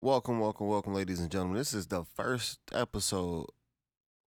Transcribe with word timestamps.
Welcome, 0.00 0.38
welcome, 0.38 0.68
welcome, 0.68 0.94
ladies 0.94 1.18
and 1.18 1.28
gentlemen. 1.28 1.56
This 1.56 1.74
is 1.74 1.88
the 1.88 2.04
first 2.04 2.60
episode. 2.72 3.46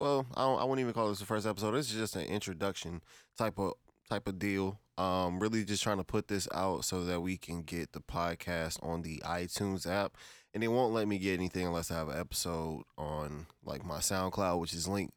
Well, 0.01 0.28
I, 0.36 0.44
I 0.44 0.66
wouldn't 0.66 0.82
even 0.82 0.92
call 0.92 1.08
this 1.08 1.20
the 1.20 1.25
first 1.25 1.47
episode. 1.47 1.71
This 1.71 1.90
is 1.90 1.97
just 1.97 2.17
an 2.17 2.24
introduction 2.24 3.01
type 3.38 3.58
of 3.58 3.75
type 4.09 4.27
of 4.27 4.37
deal. 4.37 4.81
Um, 4.97 5.39
really 5.39 5.63
just 5.63 5.81
trying 5.81 5.99
to 5.99 6.03
put 6.03 6.27
this 6.27 6.45
out 6.53 6.83
so 6.83 7.05
that 7.05 7.21
we 7.21 7.37
can 7.37 7.61
get 7.61 7.93
the 7.93 8.02
podcast 8.02 8.86
on 8.86 9.02
the 9.02 9.23
iTunes 9.25 9.89
app, 9.89 10.18
and 10.54 10.61
it 10.61 10.68
won't 10.68 10.93
let 10.93 11.07
me 11.07 11.18
get 11.18 11.39
anything 11.39 11.68
unless 11.68 11.89
I 11.89 11.95
have 11.95 12.09
an 12.09 12.19
episode 12.19 12.83
on 12.97 13.45
like 13.63 13.85
my 13.85 13.99
SoundCloud, 13.99 14.59
which 14.59 14.73
is 14.73 14.89
linked 14.89 15.13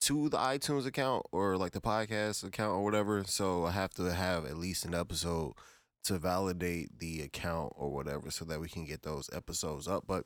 to 0.00 0.30
the 0.30 0.38
iTunes 0.38 0.86
account 0.86 1.26
or 1.30 1.58
like 1.58 1.72
the 1.72 1.80
podcast 1.82 2.42
account 2.42 2.72
or 2.72 2.84
whatever. 2.84 3.22
So 3.26 3.66
I 3.66 3.72
have 3.72 3.92
to 3.96 4.14
have 4.14 4.46
at 4.46 4.56
least 4.56 4.86
an 4.86 4.94
episode 4.94 5.52
to 6.04 6.18
validate 6.18 6.98
the 6.98 7.22
account 7.22 7.72
or 7.76 7.90
whatever 7.92 8.30
so 8.30 8.44
that 8.46 8.60
we 8.60 8.68
can 8.68 8.84
get 8.84 9.02
those 9.02 9.28
episodes 9.32 9.86
up. 9.86 10.04
But 10.06 10.24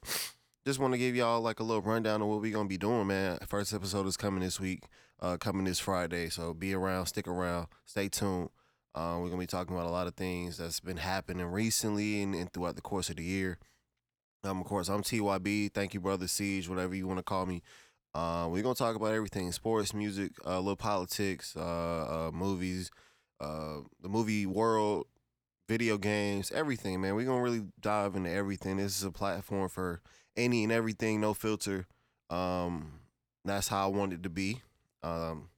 just 0.65 0.79
want 0.79 0.95
to 0.95 0.99
give 0.99 1.15
y'all 1.15 1.41
like 1.41 1.61
a 1.61 1.65
little 1.65 1.83
rundown 1.83 2.23
of 2.23 2.29
what 2.29 2.41
we're 2.41 2.53
gonna 2.53 2.69
be 2.69 2.79
doing, 2.79 3.07
man. 3.07 3.39
First 3.47 3.75
episode 3.75 4.07
is 4.07 4.17
coming 4.17 4.41
this 4.41 4.59
week, 4.59 4.85
uh, 5.21 5.37
coming 5.37 5.65
this 5.65 5.79
Friday. 5.79 6.29
So 6.31 6.55
be 6.55 6.75
around, 6.75 7.07
stick 7.07 7.29
around, 7.29 7.67
stay 7.85 8.09
tuned. 8.09 8.49
Uh, 8.95 9.19
we're 9.21 9.29
gonna 9.29 9.41
be 9.41 9.47
talking 9.47 9.75
about 9.75 9.89
a 9.89 9.91
lot 9.91 10.07
of 10.07 10.15
things 10.15 10.57
that's 10.57 10.81
been 10.81 10.97
happening 10.97 11.47
recently 11.47 12.23
and, 12.23 12.35
and 12.35 12.53
throughout 12.53 12.77
the 12.77 12.83
course 12.83 13.11
of 13.11 13.17
the 13.17 13.25
year. 13.25 13.59
Um, 14.45 14.61
of 14.61 14.67
course, 14.67 14.89
I'm 14.89 15.03
TYB. 15.03 15.73
Thank 15.73 15.95
you, 15.95 16.01
brother 16.01 16.29
Siege, 16.29 16.69
whatever 16.69 16.95
you 16.95 17.07
want 17.07 17.19
to 17.19 17.25
call 17.25 17.47
me. 17.47 17.63
Uh, 18.15 18.49
we're 18.51 18.63
gonna 18.63 18.75
talk 18.75 18.95
about 18.95 19.13
everything: 19.13 19.51
sports, 19.53 19.93
music, 19.93 20.33
a 20.45 20.53
uh, 20.53 20.59
little 20.59 20.77
politics, 20.77 21.55
uh, 21.57 21.61
uh, 22.29 22.31
movies, 22.33 22.91
uh, 23.41 23.79
the 24.01 24.09
movie 24.09 24.47
world, 24.47 25.07
video 25.69 25.99
games, 25.99 26.53
everything, 26.53 27.01
man. 27.01 27.15
We're 27.15 27.27
gonna 27.27 27.43
really 27.43 27.65
dive 27.81 28.17
into 28.17 28.31
everything. 28.31 28.77
This 28.77 28.97
is 28.97 29.05
a 29.05 29.11
platform 29.11 29.69
for 29.69 30.03
any 30.37 30.65
and 30.65 30.73
everything, 30.73 31.21
no 31.21 31.35
filter. 31.35 31.87
Um, 32.31 33.01
that's 33.45 33.69
how 33.69 33.85
I 33.85 33.87
want 33.89 34.13
it 34.13 34.23
to 34.23 34.31
be. 34.31 34.63
Um, 35.03 35.49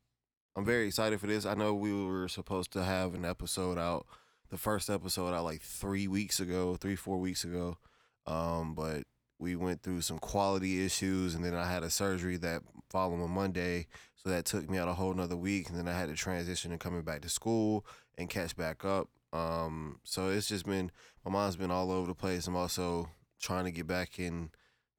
I'm 0.57 0.65
very 0.65 0.87
excited 0.87 1.21
for 1.21 1.27
this. 1.27 1.47
I 1.47 1.55
know 1.55 1.75
we 1.75 1.93
were 1.93 2.29
supposed 2.29 2.73
to 2.73 2.83
have 2.83 3.15
an 3.15 3.25
episode 3.25 3.79
out, 3.79 4.07
the 4.51 4.57
first 4.57 4.89
episode 4.89 5.35
out 5.35 5.45
like 5.45 5.63
three 5.63 6.09
weeks 6.09 6.41
ago, 6.41 6.77
three, 6.77 6.97
four 6.97 7.19
weeks 7.19 7.45
ago. 7.45 7.79
Um, 8.27 8.75
but 8.75 9.05
we 9.39 9.55
went 9.55 9.83
through 9.83 10.01
some 10.01 10.19
quality 10.19 10.85
issues 10.85 11.35
and 11.35 11.45
then 11.45 11.55
I 11.55 11.71
had 11.71 11.83
a 11.83 11.91
surgery 11.91 12.37
that 12.39 12.63
following 12.91 13.31
Monday. 13.31 13.87
So 14.17 14.31
that 14.31 14.47
took 14.47 14.69
me 14.69 14.79
out 14.79 14.89
a 14.89 14.95
whole 14.95 15.13
nother 15.15 15.37
week. 15.37 15.69
And 15.69 15.79
then 15.79 15.87
I 15.87 15.99
had 15.99 16.09
to 16.09 16.15
transition 16.15 16.73
and 16.73 16.81
coming 16.81 17.03
back 17.03 17.21
to 17.23 17.29
school 17.29 17.87
and 18.17 18.31
catch 18.31 18.57
back 18.57 18.85
up. 18.85 19.09
Um, 19.33 20.01
so 20.05 20.29
it's 20.29 20.49
just 20.49 20.67
been 20.67 20.91
my 21.25 21.31
mind's 21.31 21.57
been 21.57 21.71
all 21.71 21.91
over 21.91 22.07
the 22.07 22.15
place. 22.15 22.47
I'm 22.47 22.57
also 22.57 23.09
trying 23.41 23.65
to 23.65 23.71
get 23.71 23.87
back 23.87 24.19
in 24.19 24.51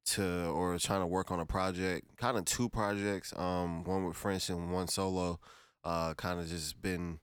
to 0.06 0.46
or 0.50 0.78
trying 0.78 1.00
to 1.00 1.06
work 1.06 1.30
on 1.30 1.40
a 1.40 1.46
project, 1.46 2.16
kind 2.16 2.36
of 2.36 2.44
two 2.44 2.68
projects, 2.68 3.32
um, 3.36 3.84
one 3.84 4.04
with 4.04 4.16
French 4.16 4.48
and 4.48 4.72
one 4.72 4.88
solo. 4.88 5.38
Uh, 5.84 6.14
kind 6.14 6.40
of 6.40 6.48
just 6.48 6.80
been 6.82 7.18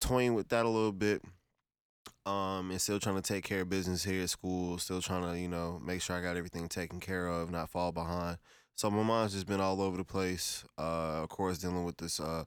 toying 0.00 0.34
with 0.34 0.48
that 0.48 0.66
a 0.66 0.68
little 0.68 0.92
bit. 0.92 1.22
Um, 2.24 2.72
and 2.72 2.80
still 2.80 2.98
trying 2.98 3.16
to 3.16 3.22
take 3.22 3.44
care 3.44 3.60
of 3.60 3.68
business 3.68 4.02
here 4.02 4.22
at 4.22 4.30
school. 4.30 4.78
Still 4.78 5.00
trying 5.00 5.22
to, 5.22 5.38
you 5.38 5.48
know, 5.48 5.80
make 5.84 6.02
sure 6.02 6.16
I 6.16 6.22
got 6.22 6.36
everything 6.36 6.68
taken 6.68 6.98
care 6.98 7.28
of, 7.28 7.50
not 7.50 7.70
fall 7.70 7.92
behind. 7.92 8.38
So 8.74 8.90
my 8.90 9.02
mind's 9.04 9.32
just 9.32 9.46
been 9.46 9.60
all 9.60 9.80
over 9.80 9.96
the 9.96 10.04
place. 10.04 10.64
Uh, 10.76 11.22
of 11.22 11.28
course, 11.28 11.58
dealing 11.58 11.84
with 11.84 11.96
this 11.98 12.18
uh 12.20 12.44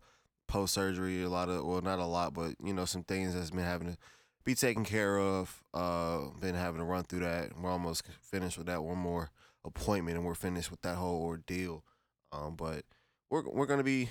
post 0.50 0.74
surgery, 0.74 1.24
a 1.24 1.30
lot 1.30 1.48
of 1.48 1.64
well, 1.64 1.82
not 1.82 2.00
a 2.00 2.06
lot, 2.06 2.34
but 2.34 2.56
you 2.62 2.74
know, 2.74 2.84
some 2.84 3.04
things 3.04 3.34
that's 3.34 3.52
been 3.52 3.64
having 3.64 3.94
to 3.94 3.98
be 4.44 4.56
taken 4.56 4.84
care 4.84 5.18
of. 5.18 5.64
Uh, 5.74 6.26
been 6.42 6.56
having 6.56 6.80
to 6.80 6.86
run 6.86 7.04
through 7.04 7.20
that. 7.22 7.52
We're 7.58 7.72
almost 7.72 8.04
finished 8.22 8.58
with 8.58 8.68
that 8.68 8.84
one 8.84 8.98
more 8.98 9.30
appointment, 9.64 10.18
and 10.18 10.26
we're 10.26 10.36
finished 10.36 10.72
with 10.72 10.82
that 10.82 10.96
whole 10.96 11.24
ordeal. 11.24 11.86
Um, 12.34 12.56
but 12.56 12.84
we're 13.30 13.48
we're 13.48 13.68
gonna 13.68 13.84
be 13.84 14.10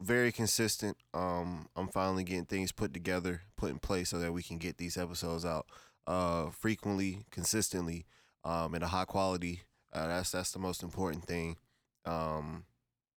very 0.00 0.32
consistent. 0.32 0.96
Um, 1.14 1.68
I'm 1.76 1.88
finally 1.88 2.24
getting 2.24 2.46
things 2.46 2.72
put 2.72 2.92
together, 2.92 3.42
put 3.56 3.70
in 3.70 3.78
place, 3.78 4.08
so 4.08 4.18
that 4.18 4.32
we 4.32 4.42
can 4.42 4.58
get 4.58 4.78
these 4.78 4.96
episodes 4.96 5.44
out 5.44 5.66
uh, 6.06 6.50
frequently, 6.50 7.26
consistently, 7.30 8.06
um, 8.44 8.74
in 8.74 8.82
a 8.82 8.88
high 8.88 9.04
quality. 9.04 9.62
Uh, 9.92 10.08
that's 10.08 10.30
that's 10.30 10.52
the 10.52 10.58
most 10.58 10.82
important 10.82 11.24
thing. 11.24 11.56
Um, 12.06 12.64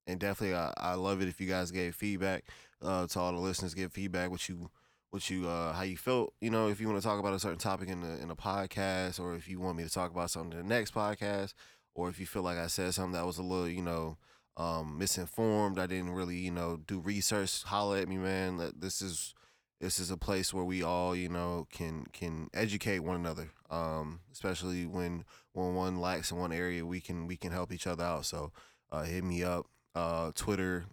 and 0.09 0.19
definitely 0.19 0.55
I, 0.55 0.73
I 0.77 0.93
love 0.95 1.21
it 1.21 1.27
if 1.27 1.39
you 1.39 1.47
guys 1.47 1.71
gave 1.71 1.95
feedback 1.95 2.45
uh, 2.81 3.07
to 3.07 3.19
all 3.19 3.31
the 3.31 3.39
listeners 3.39 3.73
give 3.73 3.91
feedback 3.91 4.31
what 4.31 4.47
you 4.49 4.69
what 5.11 5.29
you 5.29 5.47
uh, 5.47 5.73
how 5.73 5.83
you 5.83 5.97
felt 5.97 6.33
you 6.41 6.49
know 6.49 6.67
if 6.67 6.79
you 6.79 6.87
want 6.87 6.99
to 7.01 7.07
talk 7.07 7.19
about 7.19 7.33
a 7.33 7.39
certain 7.39 7.57
topic 7.57 7.89
in 7.89 8.01
the 8.01 8.21
in 8.21 8.29
a 8.29 8.35
podcast 8.35 9.19
or 9.19 9.35
if 9.35 9.47
you 9.47 9.59
want 9.59 9.77
me 9.77 9.83
to 9.83 9.89
talk 9.89 10.11
about 10.11 10.29
something 10.29 10.59
in 10.59 10.67
the 10.67 10.73
next 10.73 10.93
podcast 10.93 11.53
or 11.95 12.09
if 12.09 12.19
you 12.19 12.25
feel 12.25 12.41
like 12.43 12.57
I 12.57 12.67
said 12.67 12.93
something 12.93 13.13
that 13.13 13.25
was 13.25 13.37
a 13.37 13.43
little 13.43 13.67
you 13.67 13.81
know 13.81 14.17
um, 14.57 14.97
misinformed 14.97 15.79
I 15.79 15.87
didn't 15.87 16.11
really 16.11 16.37
you 16.37 16.51
know 16.51 16.77
do 16.85 16.99
research 16.99 17.63
holla 17.63 18.01
at 18.01 18.09
me 18.09 18.17
man. 18.17 18.71
This 18.77 19.01
is 19.01 19.33
this 19.79 19.99
is 19.99 20.11
a 20.11 20.17
place 20.17 20.53
where 20.53 20.65
we 20.65 20.83
all 20.83 21.15
you 21.15 21.29
know 21.29 21.67
can 21.71 22.05
can 22.11 22.49
educate 22.53 22.99
one 22.99 23.15
another 23.15 23.49
um, 23.69 24.19
especially 24.31 24.85
when 24.85 25.23
when 25.53 25.75
one 25.75 25.99
lacks 25.99 26.31
in 26.31 26.37
one 26.37 26.51
area 26.51 26.85
we 26.85 26.99
can 26.99 27.27
we 27.27 27.37
can 27.37 27.51
help 27.51 27.71
each 27.71 27.87
other 27.87 28.03
out. 28.03 28.25
So 28.25 28.51
uh, 28.91 29.03
hit 29.03 29.23
me 29.23 29.43
up 29.43 29.67
uh, 29.99 30.31
Twitter. 30.33 30.85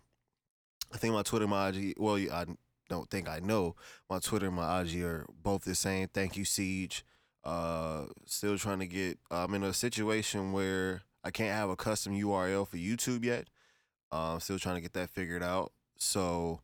I 0.93 0.99
think 0.99 1.15
my 1.15 1.23
Twitter, 1.23 1.47
my 1.47 1.69
IG. 1.69 1.95
Well, 1.97 2.17
I 2.17 2.45
don't 2.89 3.11
think 3.11 3.29
I 3.29 3.39
know 3.39 3.77
my 4.11 4.19
Twitter, 4.19 4.47
and 4.47 4.57
my 4.57 4.81
IG 4.81 5.03
are 5.03 5.27
both 5.43 5.65
the 5.65 5.75
same. 5.75 6.09
Thank 6.09 6.37
you, 6.37 6.45
Siege. 6.45 7.05
Uh, 7.45 8.07
still 8.25 8.59
trying 8.59 8.81
to 8.81 8.87
get. 8.87 9.19
I'm 9.31 9.55
in 9.55 9.63
a 9.63 9.73
situation 9.73 10.53
where 10.53 11.03
I 11.23 11.31
can't 11.31 11.55
have 11.55 11.71
a 11.71 11.77
custom 11.77 12.15
URL 12.15 12.67
for 12.67 12.77
YouTube 12.77 13.25
yet. 13.25 13.49
Uh, 14.11 14.39
still 14.39 14.59
trying 14.59 14.77
to 14.77 14.81
get 14.81 14.95
that 14.95 15.11
figured 15.11 15.43
out. 15.43 15.73
So 15.99 16.61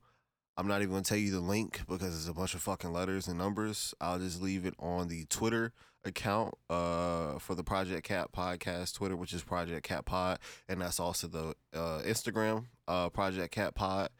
I'm 0.57 0.67
not 0.67 0.83
even 0.83 0.93
gonna 0.93 1.03
tell 1.03 1.19
you 1.19 1.31
the 1.31 1.41
link 1.41 1.81
because 1.89 2.15
it's 2.15 2.29
a 2.29 2.35
bunch 2.35 2.55
of 2.55 2.63
fucking 2.63 2.93
letters 2.93 3.27
and 3.27 3.39
numbers. 3.39 3.95
I'll 4.01 4.19
just 4.19 4.43
leave 4.43 4.67
it 4.67 4.75
on 4.79 5.09
the 5.09 5.25
Twitter 5.27 5.73
account 6.05 6.55
uh, 6.69 7.39
for 7.39 7.55
the 7.55 7.65
Project 7.65 8.07
Cat 8.07 8.29
Podcast 8.37 8.95
Twitter, 8.95 9.17
which 9.17 9.33
is 9.33 9.43
Project 9.43 9.87
Cat 9.87 10.05
Pod, 10.05 10.39
and 10.69 10.81
that's 10.81 11.01
also 11.01 11.27
the 11.27 11.55
uh, 11.75 12.03
Instagram 12.03 12.67
uh, 12.87 13.09
Project 13.09 13.55
Cat 13.55 13.75
Pod. 13.75 14.11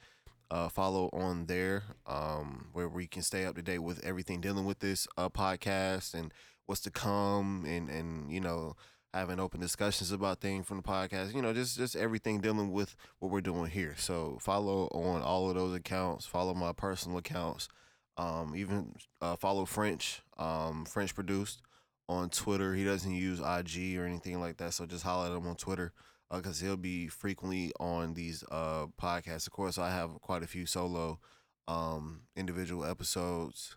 Uh, 0.51 0.69
follow 0.69 1.09
on 1.15 1.47
there 1.47 1.83
um, 2.07 2.67
where 2.75 2.89
we 2.89 3.07
can 3.07 3.23
stay 3.23 3.47
up 3.47 3.55
to 3.55 3.63
date 3.63 3.79
with 3.79 4.05
everything 4.05 4.39
dealing 4.39 4.67
with 4.67 4.81
this 4.81 5.09
uh, 5.17 5.31
podcast 5.31 6.13
and 6.13 6.31
what's 6.67 6.83
to 6.83 6.91
come 6.91 7.65
and 7.67 7.89
and 7.89 8.31
you 8.31 8.41
know 8.41 8.77
having 9.13 9.39
open 9.41 9.61
discussions 9.61 10.11
about 10.11 10.41
things 10.41 10.67
from 10.67 10.79
the 10.79 10.83
podcast. 10.83 11.35
You 11.35 11.43
know, 11.43 11.53
just 11.53 11.77
just 11.77 11.97
everything 11.97 12.41
dealing 12.41 12.73
with 12.73 12.97
what 13.19 13.31
we're 13.31 13.41
doing 13.41 13.71
here. 13.71 13.95
So 13.99 14.39
follow 14.41 14.87
on 14.89 15.23
all 15.23 15.49
of 15.49 15.57
those 15.57 15.75
accounts. 15.75 16.27
Follow 16.27 16.55
my 16.55 16.73
personal 16.73 17.19
accounts. 17.19 17.69
Um, 18.17 18.55
even 18.57 18.95
uh, 19.21 19.37
follow 19.37 19.65
French, 19.65 20.23
um, 20.39 20.85
French 20.85 21.15
produced 21.15 21.63
on 22.09 22.29
Twitter. 22.31 22.75
He 22.75 22.85
doesn't 22.85 23.15
use 23.15 23.41
IG 23.41 23.97
or 23.99 24.05
anything 24.05 24.41
like 24.41 24.59
that. 24.59 24.75
So 24.75 24.87
just 24.87 25.05
holler 25.05 25.31
at 25.31 25.37
him 25.37 25.47
on 25.47 25.57
Twitter 25.57 25.93
because 26.31 26.63
uh, 26.63 26.67
he'll 26.67 26.77
be 26.77 27.09
frequently 27.09 27.73
on 27.81 28.15
these 28.15 28.45
uh, 28.51 28.87
podcasts. 29.01 29.47
Of 29.47 29.53
course, 29.53 29.79
I 29.79 29.91
have 29.91 30.21
quite 30.21 30.43
a 30.43 30.47
few 30.47 30.67
solo 30.67 31.21
um, 31.69 32.23
individual 32.37 32.85
episodes. 32.85 33.77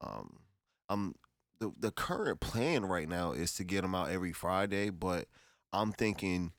Um, 0.00 0.40
I'm 0.88 1.14
the 1.60 1.72
the 1.78 1.90
current 1.90 2.40
plan 2.40 2.84
right 2.86 3.08
now 3.08 3.32
is 3.32 3.54
to 3.54 3.64
get 3.64 3.82
them 3.82 3.94
out 3.94 4.10
every 4.10 4.32
Friday, 4.32 4.90
but 4.90 5.26
I'm 5.72 5.92
thinking 5.92 6.52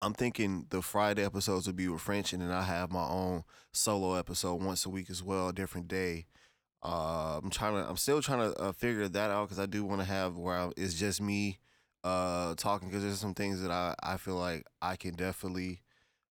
I'm 0.00 0.14
thinking 0.14 0.66
the 0.70 0.80
Friday 0.80 1.24
episodes 1.24 1.66
will 1.66 1.74
be 1.74 1.88
with 1.88 2.00
French, 2.00 2.32
and 2.32 2.42
then 2.42 2.50
I 2.50 2.62
have 2.62 2.92
my 2.92 3.04
own 3.04 3.42
solo 3.72 4.14
episode 4.14 4.62
once 4.62 4.86
a 4.86 4.90
week 4.90 5.10
as 5.10 5.22
well, 5.22 5.48
a 5.48 5.52
different 5.52 5.88
day. 5.88 6.26
Uh, 6.82 7.40
I'm 7.42 7.50
trying 7.50 7.74
to, 7.74 7.88
I'm 7.88 7.96
still 7.96 8.22
trying 8.22 8.52
to 8.52 8.56
uh, 8.60 8.72
figure 8.72 9.08
that 9.08 9.30
out 9.30 9.48
because 9.48 9.58
I 9.58 9.66
do 9.66 9.84
want 9.84 10.00
to 10.00 10.06
have 10.06 10.36
where 10.36 10.56
I, 10.56 10.70
it's 10.76 10.94
just 10.94 11.20
me 11.20 11.58
uh, 12.04 12.54
talking 12.54 12.88
because 12.88 13.02
there's 13.02 13.18
some 13.18 13.34
things 13.34 13.60
that 13.62 13.72
I, 13.72 13.96
I 14.00 14.16
feel 14.16 14.36
like 14.36 14.64
I 14.80 14.94
can 14.94 15.14
definitely 15.14 15.82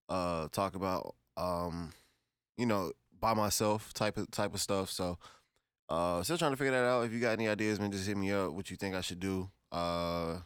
uh, 0.07 0.47
talk 0.53 0.75
about, 0.75 1.15
um, 1.35 1.91
you 2.57 2.65
know, 2.65 2.93
by 3.19 3.33
myself 3.33 3.93
type 3.93 4.15
of 4.15 4.31
type 4.31 4.53
of 4.53 4.61
stuff. 4.61 4.89
So 4.89 5.17
uh, 5.89 6.23
still 6.23 6.37
trying 6.37 6.51
to 6.51 6.57
figure 6.57 6.71
that 6.71 6.85
out. 6.85 7.05
If 7.05 7.13
you 7.13 7.19
got 7.19 7.31
any 7.31 7.47
ideas, 7.47 7.79
man, 7.79 7.91
just 7.91 8.07
hit 8.07 8.17
me 8.17 8.31
up. 8.31 8.51
What 8.51 8.69
you 8.69 8.77
think 8.77 8.95
I 8.95 9.01
should 9.01 9.19
do? 9.19 9.49
Uh, 9.71 10.37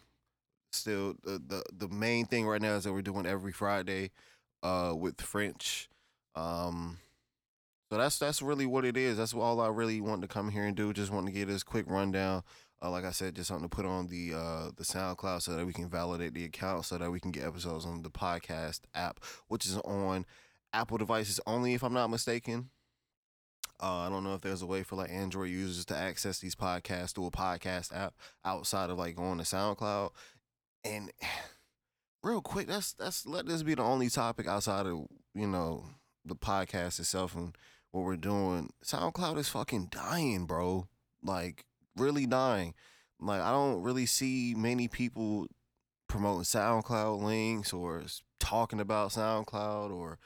still, 0.72 1.16
the 1.24 1.42
the, 1.46 1.64
the 1.72 1.88
main 1.90 2.26
thing 2.26 2.48
right 2.48 2.62
now 2.62 2.76
is 2.76 2.84
that 2.84 2.94
we're 2.94 3.02
doing 3.02 3.26
every 3.26 3.52
Friday, 3.52 4.12
uh, 4.64 4.94
with 4.96 5.20
French. 5.22 5.90
Um, 6.36 7.00
so 7.92 7.98
that's 7.98 8.20
that's 8.20 8.42
really 8.42 8.66
what 8.66 8.86
it 8.86 8.96
is. 8.96 9.18
That's 9.18 9.34
all 9.34 9.60
I 9.60 9.68
really 9.68 10.00
want 10.00 10.22
to 10.22 10.28
come 10.28 10.50
here 10.50 10.64
and 10.64 10.76
do. 10.76 10.94
Just 10.94 11.12
want 11.12 11.26
to 11.26 11.32
get 11.32 11.48
this 11.48 11.64
quick 11.64 11.86
rundown. 11.90 12.44
Uh, 12.84 12.90
like 12.90 13.06
I 13.06 13.12
said, 13.12 13.36
just 13.36 13.50
something 13.50 13.70
to 13.70 13.76
put 13.76 13.86
on 13.86 14.08
the 14.08 14.34
uh, 14.34 14.72
the 14.76 14.84
SoundCloud 14.84 15.42
so 15.42 15.56
that 15.56 15.66
we 15.66 15.74
can 15.74 15.90
validate 15.90 16.34
the 16.34 16.46
account, 16.46 16.86
so 16.86 16.98
that 16.98 17.12
we 17.12 17.20
can 17.20 17.32
get 17.32 17.44
episodes 17.44 17.86
on 17.86 18.02
the 18.02 18.10
podcast 18.10 18.82
app, 18.96 19.24
which 19.50 19.66
is 19.66 19.78
on 19.80 20.26
Apple 20.74 20.98
devices 20.98 21.40
only, 21.46 21.74
if 21.74 21.84
I'm 21.84 21.94
not 21.94 22.10
mistaken. 22.10 22.70
Uh, 23.82 24.06
I 24.06 24.10
don't 24.10 24.24
know 24.24 24.36
if 24.36 24.42
there's 24.42 24.62
a 24.62 24.68
way 24.68 24.84
for 24.84 24.96
like 24.96 25.10
Android 25.10 25.50
users 25.50 25.86
to 25.86 25.98
access 25.98 26.40
these 26.40 26.56
podcasts 26.56 27.14
through 27.14 27.28
a 27.28 27.32
podcast 27.32 27.96
app 27.96 28.14
outside 28.46 28.90
of 28.90 28.98
like 28.98 29.16
going 29.16 29.40
to 29.40 29.44
SoundCloud. 29.44 30.12
And 30.84 31.12
real 32.24 32.42
quick, 32.42 32.68
that's 32.68 32.94
that's 32.94 33.26
let 33.26 33.48
this 33.48 33.64
be 33.64 33.74
the 33.74 33.84
only 33.84 34.10
topic 34.10 34.48
outside 34.48 34.86
of 34.86 35.08
you 35.34 35.48
know 35.48 35.86
the 36.24 36.36
podcast 36.36 37.00
itself 37.00 37.36
and 37.36 37.56
what 37.92 38.06
we're 38.06 38.18
doing. 38.18 38.72
SoundCloud 38.86 39.38
is 39.38 39.50
fucking 39.50 39.88
dying, 39.92 40.46
bro. 40.46 40.88
Like 41.24 41.66
really 41.98 42.28
dying. 42.28 42.76
Like 43.20 43.42
I 43.42 43.52
don't 43.52 43.82
really 43.82 44.06
see 44.06 44.54
many 44.56 44.88
people 44.88 45.48
promoting 46.08 46.44
SoundCloud 46.44 47.24
links 47.24 47.74
or 47.74 48.04
talking 48.40 48.80
about 48.80 49.12
SoundCloud 49.12 49.92
or 49.92 50.20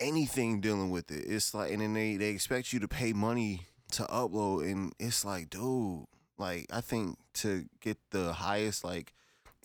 anything 0.00 0.60
dealing 0.60 0.90
with 0.90 1.10
it. 1.10 1.24
It's 1.26 1.54
like, 1.54 1.72
and 1.72 1.80
then 1.80 1.94
they, 1.94 2.16
they 2.16 2.28
expect 2.28 2.72
you 2.72 2.80
to 2.80 2.88
pay 2.88 3.12
money 3.12 3.62
to 3.92 4.04
upload. 4.04 4.70
And 4.70 4.92
it's 4.98 5.24
like, 5.24 5.50
dude, 5.50 6.06
like, 6.38 6.66
I 6.72 6.80
think 6.80 7.18
to 7.34 7.64
get 7.80 7.98
the 8.10 8.32
highest, 8.32 8.84
like, 8.84 9.12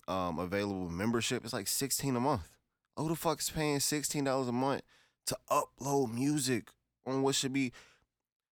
um, 0.08 0.38
available 0.38 0.88
membership, 0.88 1.44
it's 1.44 1.52
like 1.52 1.68
16 1.68 2.16
a 2.16 2.20
month. 2.20 2.48
Who 2.96 3.08
the 3.08 3.16
fuck 3.16 3.40
is 3.40 3.50
paying 3.50 3.78
$16 3.78 4.48
a 4.48 4.52
month 4.52 4.82
to 5.26 5.36
upload 5.50 6.12
music 6.12 6.68
on 7.06 7.22
what 7.22 7.34
should 7.34 7.52
be? 7.52 7.72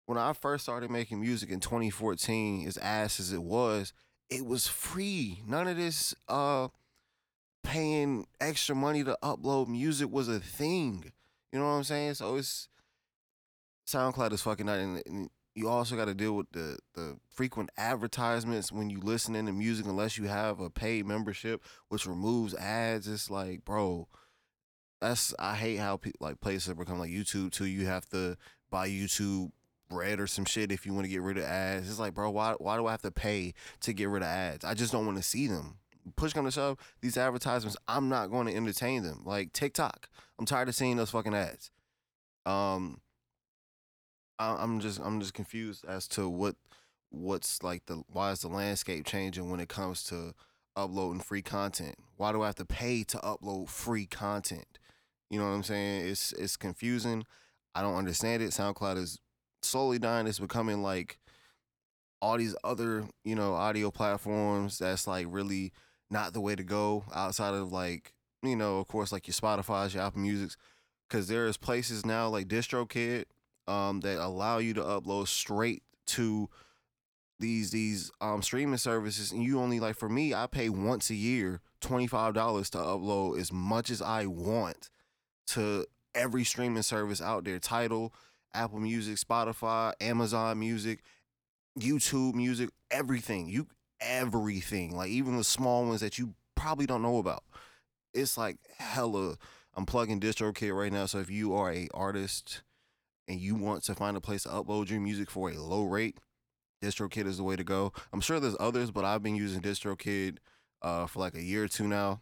When 0.06 0.18
I 0.18 0.34
first 0.34 0.64
started 0.64 0.90
making 0.90 1.20
music 1.20 1.50
in 1.50 1.58
2014, 1.58 2.66
as 2.68 2.76
ass 2.78 3.18
as 3.18 3.32
it 3.32 3.42
was, 3.42 3.92
it 4.30 4.46
was 4.46 4.68
free. 4.68 5.42
None 5.46 5.66
of 5.66 5.76
this, 5.76 6.14
uh, 6.28 6.68
paying 7.64 8.26
extra 8.40 8.76
money 8.76 9.02
to 9.02 9.18
upload 9.22 9.66
music 9.66 10.10
was 10.10 10.28
a 10.28 10.38
thing. 10.38 11.12
You 11.56 11.62
know 11.62 11.68
what 11.68 11.76
I'm 11.76 11.84
saying? 11.84 12.12
So 12.12 12.36
it's 12.36 12.68
SoundCloud 13.88 14.32
is 14.34 14.42
fucking 14.42 14.68
out, 14.68 14.78
and, 14.78 15.02
and 15.06 15.30
you 15.54 15.70
also 15.70 15.96
got 15.96 16.04
to 16.04 16.12
deal 16.12 16.34
with 16.34 16.52
the 16.52 16.76
the 16.92 17.16
frequent 17.30 17.70
advertisements 17.78 18.70
when 18.70 18.90
you 18.90 19.00
listening 19.00 19.46
to 19.46 19.52
music, 19.52 19.86
unless 19.86 20.18
you 20.18 20.24
have 20.24 20.60
a 20.60 20.68
paid 20.68 21.06
membership, 21.06 21.62
which 21.88 22.04
removes 22.04 22.54
ads. 22.56 23.08
It's 23.08 23.30
like, 23.30 23.64
bro, 23.64 24.06
that's 25.00 25.34
I 25.38 25.54
hate 25.54 25.76
how 25.76 25.96
pe- 25.96 26.12
like 26.20 26.42
places 26.42 26.66
have 26.66 26.76
become 26.76 26.98
like 26.98 27.10
YouTube 27.10 27.52
too. 27.52 27.64
You 27.64 27.86
have 27.86 28.04
to 28.10 28.36
buy 28.70 28.86
YouTube 28.86 29.50
Red 29.90 30.20
or 30.20 30.26
some 30.26 30.44
shit 30.44 30.70
if 30.70 30.84
you 30.84 30.92
want 30.92 31.06
to 31.06 31.10
get 31.10 31.22
rid 31.22 31.38
of 31.38 31.44
ads. 31.44 31.88
It's 31.88 31.98
like, 31.98 32.12
bro, 32.12 32.28
why 32.28 32.52
why 32.58 32.76
do 32.76 32.86
I 32.86 32.90
have 32.90 33.00
to 33.00 33.10
pay 33.10 33.54
to 33.80 33.94
get 33.94 34.10
rid 34.10 34.22
of 34.22 34.28
ads? 34.28 34.62
I 34.62 34.74
just 34.74 34.92
don't 34.92 35.06
want 35.06 35.16
to 35.16 35.24
see 35.24 35.46
them. 35.46 35.78
Push 36.14 36.34
come 36.34 36.44
to 36.44 36.50
shove, 36.50 36.78
these 37.00 37.16
advertisements, 37.16 37.76
I'm 37.88 38.08
not 38.08 38.30
going 38.30 38.46
to 38.46 38.54
entertain 38.54 39.02
them. 39.02 39.22
Like 39.24 39.52
TikTok, 39.52 40.08
I'm 40.38 40.46
tired 40.46 40.68
of 40.68 40.74
seeing 40.74 40.96
those 40.96 41.10
fucking 41.10 41.34
ads. 41.34 41.70
Um, 42.44 43.00
I, 44.38 44.56
I'm 44.62 44.80
just 44.80 45.00
I'm 45.00 45.20
just 45.20 45.34
confused 45.34 45.84
as 45.86 46.06
to 46.08 46.28
what 46.28 46.56
what's 47.10 47.62
like 47.62 47.86
the 47.86 48.02
why 48.12 48.30
is 48.32 48.40
the 48.40 48.48
landscape 48.48 49.04
changing 49.06 49.50
when 49.50 49.60
it 49.60 49.68
comes 49.68 50.04
to 50.04 50.34
uploading 50.76 51.20
free 51.20 51.42
content? 51.42 51.96
Why 52.16 52.32
do 52.32 52.42
I 52.42 52.46
have 52.46 52.54
to 52.56 52.64
pay 52.64 53.02
to 53.04 53.18
upload 53.18 53.68
free 53.68 54.06
content? 54.06 54.78
You 55.30 55.40
know 55.40 55.46
what 55.46 55.54
I'm 55.54 55.62
saying? 55.62 56.06
It's 56.06 56.32
it's 56.32 56.56
confusing. 56.56 57.24
I 57.74 57.82
don't 57.82 57.96
understand 57.96 58.42
it. 58.42 58.50
SoundCloud 58.50 58.96
is 58.96 59.18
slowly 59.62 59.98
dying. 59.98 60.26
It's 60.26 60.38
becoming 60.38 60.82
like 60.82 61.18
all 62.22 62.38
these 62.38 62.56
other, 62.64 63.06
you 63.24 63.34
know, 63.34 63.54
audio 63.54 63.90
platforms 63.90 64.78
that's 64.78 65.06
like 65.06 65.26
really 65.28 65.72
not 66.10 66.32
the 66.32 66.40
way 66.40 66.54
to 66.54 66.64
go 66.64 67.04
outside 67.14 67.54
of 67.54 67.72
like, 67.72 68.12
you 68.42 68.56
know, 68.56 68.78
of 68.78 68.88
course, 68.88 69.12
like 69.12 69.26
your 69.26 69.34
Spotify's, 69.34 69.94
your 69.94 70.02
Apple 70.02 70.20
Music's. 70.20 70.56
Cause 71.08 71.28
there 71.28 71.46
is 71.46 71.56
places 71.56 72.04
now 72.04 72.28
like 72.28 72.48
DistroKid 72.48 73.26
um, 73.68 74.00
that 74.00 74.18
allow 74.18 74.58
you 74.58 74.74
to 74.74 74.80
upload 74.80 75.28
straight 75.28 75.84
to 76.06 76.48
these 77.38 77.70
these 77.70 78.10
um 78.20 78.42
streaming 78.42 78.78
services 78.78 79.30
and 79.32 79.42
you 79.42 79.60
only 79.60 79.78
like 79.80 79.96
for 79.96 80.08
me 80.08 80.32
I 80.32 80.46
pay 80.46 80.68
once 80.68 81.10
a 81.10 81.14
year 81.14 81.60
$25 81.82 82.70
to 82.70 82.78
upload 82.78 83.38
as 83.38 83.52
much 83.52 83.90
as 83.90 84.00
I 84.00 84.26
want 84.26 84.88
to 85.48 85.84
every 86.14 86.44
streaming 86.44 86.82
service 86.82 87.20
out 87.20 87.44
there 87.44 87.58
Tidal 87.58 88.14
Apple 88.54 88.80
Music 88.80 89.16
Spotify 89.16 89.92
Amazon 90.00 90.58
Music 90.58 91.02
YouTube 91.78 92.34
Music 92.34 92.70
everything 92.90 93.48
you 93.48 93.66
everything 94.00 94.94
like 94.94 95.10
even 95.10 95.36
the 95.36 95.44
small 95.44 95.86
ones 95.86 96.00
that 96.00 96.18
you 96.18 96.34
probably 96.54 96.86
don't 96.86 97.02
know 97.02 97.18
about 97.18 97.42
it's 98.14 98.36
like 98.36 98.58
hella 98.78 99.36
I'm 99.74 99.86
plugging 99.86 100.20
DistroKid 100.20 100.74
right 100.74 100.92
now 100.92 101.06
so 101.06 101.18
if 101.18 101.30
you 101.30 101.54
are 101.54 101.72
a 101.72 101.88
artist 101.92 102.62
and 103.28 103.40
you 103.40 103.54
want 103.54 103.82
to 103.84 103.94
find 103.94 104.16
a 104.16 104.20
place 104.20 104.44
to 104.44 104.48
upload 104.50 104.90
your 104.90 105.00
music 105.00 105.30
for 105.30 105.50
a 105.50 105.58
low 105.58 105.84
rate, 105.84 106.18
DistroKid 106.82 107.26
is 107.26 107.38
the 107.38 107.42
way 107.42 107.56
to 107.56 107.64
go. 107.64 107.92
I'm 108.12 108.20
sure 108.20 108.38
there's 108.38 108.56
others, 108.60 108.90
but 108.90 109.04
I've 109.04 109.22
been 109.22 109.36
using 109.36 109.60
DistroKid 109.60 110.38
uh, 110.82 111.06
for 111.06 111.18
like 111.20 111.34
a 111.34 111.42
year 111.42 111.64
or 111.64 111.68
two 111.68 111.88
now, 111.88 112.20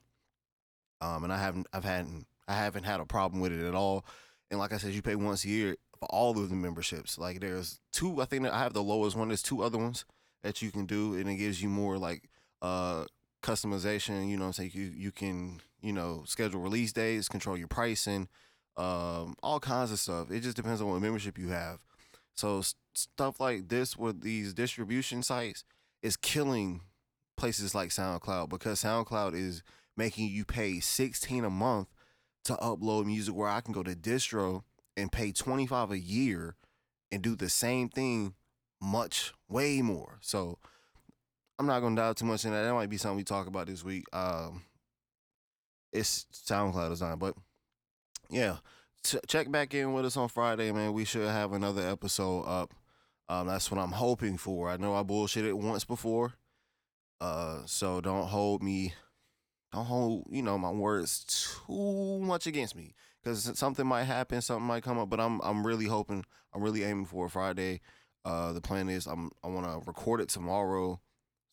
um, 1.00 1.24
and 1.24 1.32
I 1.32 1.38
haven't 1.38 1.66
I've 1.72 1.84
had 1.84 2.06
I 2.48 2.54
haven't 2.54 2.84
had 2.84 3.00
a 3.00 3.06
problem 3.06 3.40
with 3.40 3.52
it 3.52 3.66
at 3.66 3.74
all. 3.74 4.04
And 4.50 4.60
like 4.60 4.72
I 4.72 4.76
said, 4.76 4.92
you 4.92 5.02
pay 5.02 5.16
once 5.16 5.44
a 5.44 5.48
year 5.48 5.76
for 5.98 6.06
all 6.06 6.38
of 6.38 6.48
the 6.48 6.54
memberships. 6.54 7.18
Like 7.18 7.40
there's 7.40 7.80
two, 7.92 8.20
I 8.20 8.26
think 8.26 8.46
I 8.46 8.58
have 8.58 8.74
the 8.74 8.82
lowest 8.82 9.16
one. 9.16 9.28
There's 9.28 9.42
two 9.42 9.62
other 9.62 9.78
ones 9.78 10.04
that 10.44 10.62
you 10.62 10.70
can 10.70 10.86
do, 10.86 11.14
and 11.14 11.28
it 11.28 11.34
gives 11.34 11.60
you 11.60 11.68
more 11.68 11.98
like 11.98 12.28
uh, 12.62 13.06
customization. 13.42 14.28
You 14.30 14.36
know, 14.36 14.44
I'm 14.46 14.52
saying 14.52 14.70
you 14.72 14.92
you 14.96 15.10
can 15.10 15.60
you 15.82 15.92
know 15.92 16.22
schedule 16.24 16.60
release 16.60 16.92
days, 16.92 17.28
control 17.28 17.56
your 17.56 17.66
pricing 17.66 18.28
um, 18.76 19.36
all 19.42 19.60
kinds 19.60 19.92
of 19.92 19.98
stuff. 19.98 20.30
It 20.30 20.40
just 20.40 20.56
depends 20.56 20.80
on 20.80 20.88
what 20.88 21.00
membership 21.00 21.38
you 21.38 21.48
have. 21.48 21.78
So 22.34 22.62
stuff 22.94 23.38
like 23.38 23.68
this 23.68 23.96
with 23.96 24.22
these 24.22 24.52
distribution 24.52 25.22
sites 25.22 25.64
is 26.02 26.16
killing 26.16 26.80
places 27.36 27.74
like 27.74 27.90
SoundCloud 27.90 28.48
because 28.48 28.82
SoundCloud 28.82 29.34
is 29.34 29.62
making 29.96 30.28
you 30.28 30.44
pay 30.44 30.80
16 30.80 31.44
a 31.44 31.50
month 31.50 31.88
to 32.44 32.54
upload 32.54 33.06
music 33.06 33.34
where 33.34 33.48
I 33.48 33.60
can 33.60 33.72
go 33.72 33.82
to 33.84 33.94
distro 33.94 34.62
and 34.96 35.10
pay 35.10 35.32
25 35.32 35.92
a 35.92 35.98
year 35.98 36.56
and 37.12 37.22
do 37.22 37.36
the 37.36 37.48
same 37.48 37.88
thing 37.88 38.34
much 38.84 39.32
way 39.48 39.82
more. 39.82 40.18
So 40.20 40.58
I'm 41.58 41.66
not 41.66 41.80
gonna 41.80 41.96
dive 41.96 42.16
too 42.16 42.26
much 42.26 42.44
in 42.44 42.52
that. 42.52 42.62
That 42.62 42.74
might 42.74 42.90
be 42.90 42.98
something 42.98 43.16
we 43.16 43.24
talk 43.24 43.46
about 43.46 43.66
this 43.66 43.84
week. 43.84 44.04
Um, 44.12 44.62
it's 45.92 46.26
SoundCloud 46.32 46.90
design, 46.90 47.18
but 47.18 47.34
yeah, 48.30 48.56
Ch- 49.04 49.16
check 49.28 49.50
back 49.50 49.74
in 49.74 49.92
with 49.92 50.06
us 50.06 50.16
on 50.16 50.28
Friday, 50.28 50.72
man. 50.72 50.92
We 50.92 51.04
should 51.04 51.28
have 51.28 51.52
another 51.52 51.86
episode 51.86 52.42
up. 52.42 52.74
Um, 53.28 53.46
that's 53.46 53.70
what 53.70 53.80
I'm 53.80 53.92
hoping 53.92 54.36
for. 54.36 54.68
I 54.68 54.76
know 54.76 54.94
I 54.94 55.02
bullshitted 55.02 55.54
once 55.54 55.84
before, 55.84 56.34
uh, 57.20 57.60
so 57.66 58.00
don't 58.00 58.26
hold 58.26 58.62
me, 58.62 58.94
don't 59.72 59.86
hold 59.86 60.24
you 60.30 60.42
know 60.42 60.58
my 60.58 60.70
words 60.70 61.24
too 61.66 62.20
much 62.20 62.46
against 62.46 62.76
me 62.76 62.94
because 63.22 63.56
something 63.58 63.86
might 63.86 64.04
happen, 64.04 64.42
something 64.42 64.66
might 64.66 64.82
come 64.82 64.98
up. 64.98 65.08
But 65.08 65.20
I'm 65.20 65.40
I'm 65.42 65.66
really 65.66 65.86
hoping, 65.86 66.24
I'm 66.52 66.62
really 66.62 66.82
aiming 66.82 67.06
for 67.06 67.28
Friday. 67.28 67.80
Uh, 68.24 68.52
the 68.52 68.60
plan 68.60 68.88
is 68.88 69.06
I'm 69.06 69.30
I 69.42 69.48
want 69.48 69.66
to 69.66 69.86
record 69.86 70.20
it 70.20 70.28
tomorrow 70.28 71.00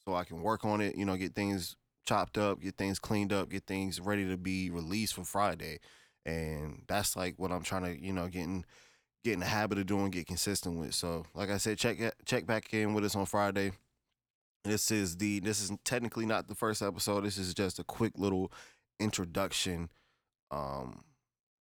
so 0.06 0.16
I 0.16 0.24
can 0.24 0.42
work 0.42 0.66
on 0.66 0.82
it. 0.82 0.96
You 0.96 1.06
know, 1.06 1.16
get 1.18 1.36
things 1.36 1.76
chopped 2.06 2.38
up, 2.38 2.62
get 2.62 2.78
things 2.78 3.00
cleaned 3.00 3.34
up, 3.34 3.50
get 3.50 3.66
things 3.66 4.00
ready 4.00 4.28
to 4.28 4.38
be 4.38 4.70
released 4.70 5.14
for 5.14 5.24
Friday 5.24 5.80
and 6.26 6.84
that's 6.88 7.16
like 7.16 7.36
what 7.38 7.52
I'm 7.52 7.64
trying 7.64 7.84
to 7.84 8.00
you 8.00 8.14
know 8.14 8.28
getting 8.28 8.66
getting 9.24 9.40
the 9.40 9.46
habit 9.46 9.78
of 9.78 9.86
doing, 9.86 10.10
get 10.10 10.28
consistent 10.28 10.80
with. 10.80 10.94
So 10.94 11.26
like 11.34 11.50
I 11.50 11.58
said, 11.58 11.78
check 11.78 11.98
check 12.26 12.46
back 12.46 12.74
in 12.74 12.94
with 12.94 13.06
us 13.06 13.16
on 13.16 13.26
Friday. 13.26 13.72
This 14.64 14.92
is 14.92 15.18
the 15.18 15.40
this 15.40 15.62
is 15.62 15.72
technically 15.84 16.26
not 16.26 16.48
the 16.48 16.56
first 16.56 16.82
episode. 16.82 17.22
This 17.24 17.38
is 17.38 17.54
just 17.54 17.80
a 17.80 17.84
quick 17.84 18.14
little 18.16 18.52
introduction, 19.00 19.90
um, 20.52 21.04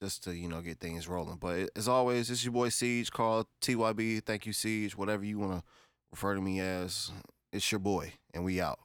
just 0.02 0.25
to 0.25 0.35
you 0.35 0.49
know 0.49 0.61
get 0.61 0.78
things 0.80 1.09
rolling. 1.09 1.37
But 1.37 1.71
as 1.76 1.88
always, 1.88 2.30
it's 2.30 2.45
your 2.45 2.52
boy 2.52 2.71
Siege, 2.71 3.11
Carl 3.11 3.49
TYB. 3.62 4.25
Thank 4.25 4.47
you, 4.47 4.52
Siege. 4.52 4.97
Whatever 4.97 5.25
you 5.25 5.38
want 5.38 5.52
to 5.52 5.62
refer 6.11 6.35
to 6.35 6.40
me 6.40 6.61
as, 6.61 7.11
it's 7.52 7.71
your 7.71 7.78
boy, 7.78 8.14
and 8.35 8.45
we 8.45 8.61
out. 8.61 8.78